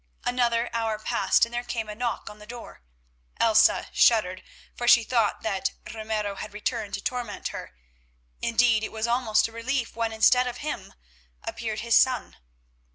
[0.25, 2.81] Another hour passed, and there came a knock on the door.
[3.39, 4.41] Elsa shuddered,
[4.75, 7.75] for she thought that Ramiro had returned to torment her.
[8.41, 10.95] Indeed it was almost a relief when, instead of him,
[11.43, 12.37] appeared his son.